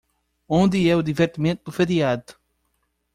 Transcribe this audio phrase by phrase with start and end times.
[0.49, 2.33] Onde é o divertimento do feriado?